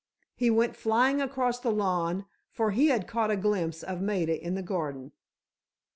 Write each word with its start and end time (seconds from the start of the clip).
He 0.33 0.49
went 0.49 0.75
flying 0.75 1.21
across 1.21 1.59
the 1.59 1.69
lawn, 1.69 2.25
for 2.49 2.71
he 2.71 2.87
had 2.87 3.05
caught 3.07 3.29
a 3.29 3.37
glimpse 3.37 3.83
of 3.83 4.01
Maida 4.01 4.35
in 4.43 4.55
the 4.55 4.63
garden. 4.63 5.11